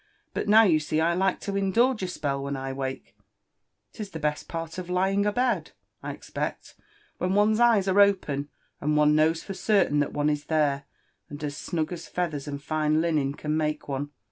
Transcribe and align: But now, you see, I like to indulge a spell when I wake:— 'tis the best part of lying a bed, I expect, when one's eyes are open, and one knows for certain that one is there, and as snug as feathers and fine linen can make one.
But 0.33 0.47
now, 0.49 0.63
you 0.63 0.79
see, 0.79 0.99
I 0.99 1.13
like 1.13 1.39
to 1.41 1.55
indulge 1.55 2.01
a 2.01 2.07
spell 2.07 2.41
when 2.41 2.57
I 2.57 2.73
wake:— 2.73 3.15
'tis 3.93 4.09
the 4.09 4.19
best 4.19 4.47
part 4.47 4.79
of 4.79 4.89
lying 4.89 5.27
a 5.27 5.31
bed, 5.31 5.73
I 6.01 6.11
expect, 6.11 6.73
when 7.19 7.35
one's 7.35 7.59
eyes 7.59 7.87
are 7.87 8.01
open, 8.01 8.49
and 8.79 8.97
one 8.97 9.13
knows 9.15 9.43
for 9.43 9.53
certain 9.53 9.99
that 9.99 10.11
one 10.11 10.31
is 10.31 10.45
there, 10.45 10.85
and 11.29 11.43
as 11.43 11.55
snug 11.55 11.93
as 11.93 12.07
feathers 12.07 12.47
and 12.47 12.59
fine 12.63 12.99
linen 12.99 13.35
can 13.35 13.55
make 13.55 13.87
one. 13.87 14.09